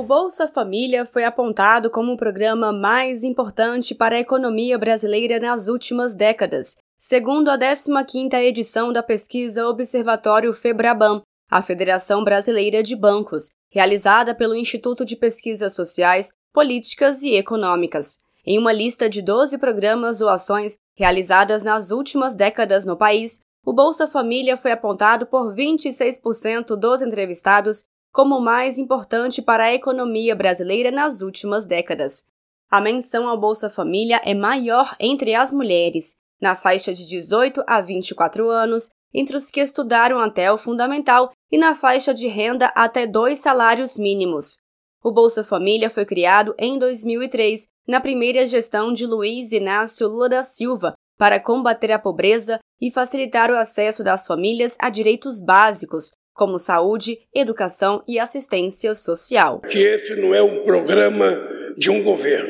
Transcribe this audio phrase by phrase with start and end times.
[0.00, 5.68] O Bolsa Família foi apontado como o programa mais importante para a economia brasileira nas
[5.68, 13.50] últimas décadas, segundo a 15ª edição da pesquisa Observatório Febraban, a Federação Brasileira de Bancos,
[13.70, 18.20] realizada pelo Instituto de Pesquisas Sociais, Políticas e Econômicas.
[18.46, 23.74] Em uma lista de 12 programas ou ações realizadas nas últimas décadas no país, o
[23.74, 30.34] Bolsa Família foi apontado por 26% dos entrevistados como o mais importante para a economia
[30.34, 32.24] brasileira nas últimas décadas.
[32.70, 37.80] A menção ao Bolsa Família é maior entre as mulheres, na faixa de 18 a
[37.80, 43.06] 24 anos, entre os que estudaram até o fundamental e na faixa de renda até
[43.06, 44.60] dois salários mínimos.
[45.02, 50.42] O Bolsa Família foi criado em 2003, na primeira gestão de Luiz Inácio Lula da
[50.42, 56.58] Silva, para combater a pobreza e facilitar o acesso das famílias a direitos básicos, como
[56.58, 59.60] saúde, educação e assistência social.
[59.60, 61.38] Que esse não é um programa
[61.76, 62.48] de um governo.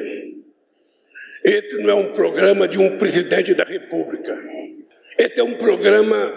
[1.42, 4.38] Esse não é um programa de um presidente da República.
[5.18, 6.32] Esse é um programa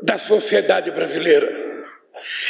[0.00, 1.82] da sociedade brasileira.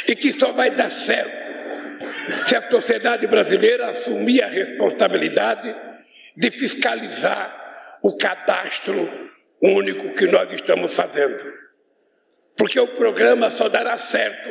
[0.07, 5.75] E que só vai dar certo se a sociedade brasileira assumir a responsabilidade
[6.37, 9.09] de fiscalizar o cadastro
[9.59, 11.43] único que nós estamos fazendo.
[12.57, 14.49] Porque o programa só dará certo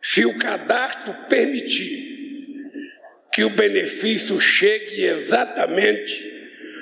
[0.00, 2.08] se o cadastro permitir
[3.32, 6.38] que o benefício chegue exatamente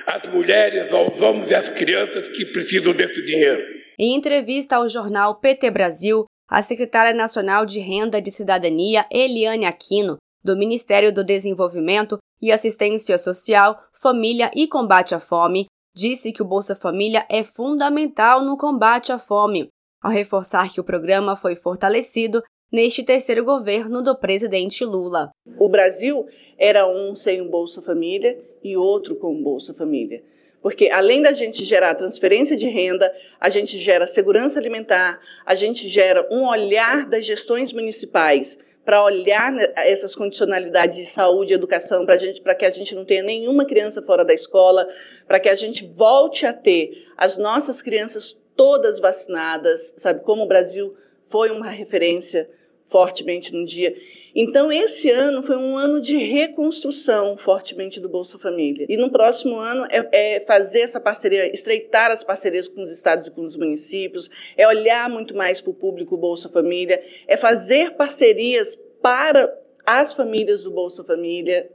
[0.07, 3.63] às mulheres, aos homens e às crianças que precisam desse dinheiro.
[3.99, 10.17] Em entrevista ao jornal PT Brasil, a secretária nacional de Renda de Cidadania, Eliane Aquino,
[10.45, 16.47] do Ministério do Desenvolvimento e Assistência Social, Família e Combate à Fome, disse que o
[16.47, 19.69] Bolsa Família é fundamental no combate à fome,
[20.03, 25.31] ao reforçar que o programa foi fortalecido neste terceiro governo do presidente Lula.
[25.59, 26.27] O Brasil
[26.59, 30.23] era um sem o Bolsa Família e outro com o Bolsa Família.
[30.61, 35.87] Porque além da gente gerar transferência de renda, a gente gera segurança alimentar, a gente
[35.89, 42.55] gera um olhar das gestões municipais para olhar essas condicionalidades de saúde e educação para
[42.55, 44.87] que a gente não tenha nenhuma criança fora da escola,
[45.27, 50.21] para que a gente volte a ter as nossas crianças todas vacinadas, sabe?
[50.25, 50.95] Como o Brasil
[51.25, 52.49] foi uma referência
[52.87, 53.95] fortemente no dia.
[54.35, 58.87] Então, esse ano foi um ano de reconstrução fortemente do Bolsa Família.
[58.89, 63.27] E no próximo ano é, é, fazer essa parceria, estreitar as parcerias com os estados
[63.27, 67.95] e com os municípios, é olhar muito mais para o público Bolsa Família, é fazer
[67.97, 69.53] parcerias para
[69.85, 71.69] as famílias do Bolsa Família.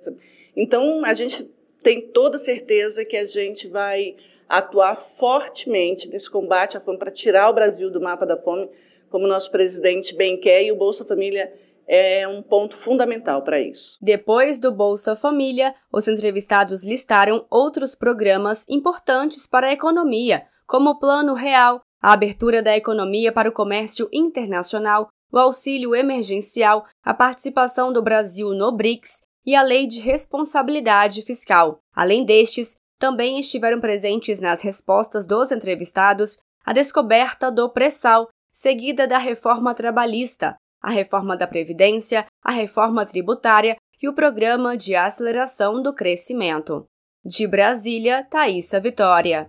[0.56, 1.50] Então, a gente
[1.84, 4.16] tem toda certeza que a gente vai
[4.52, 8.70] atuar fortemente nesse combate à fome para tirar o Brasil do mapa da fome
[9.10, 11.54] como nosso presidente bem quer, e o Bolsa Família
[11.88, 13.98] é um ponto fundamental para isso.
[14.02, 21.00] Depois do Bolsa Família, os entrevistados listaram outros programas importantes para a economia, como o
[21.00, 27.92] Plano Real, a abertura da economia para o comércio internacional, o auxílio emergencial, a participação
[27.92, 31.80] do Brasil no BRICS e a Lei de Responsabilidade Fiscal.
[31.94, 39.18] Além destes, também estiveram presentes nas respostas dos entrevistados a descoberta do pré-sal seguida da
[39.18, 45.96] reforma trabalhista, a reforma da Previdência, a reforma tributária e o programa de aceleração do
[45.96, 46.86] crescimento.
[47.26, 49.40] De Brasília, Thaisa Vitória.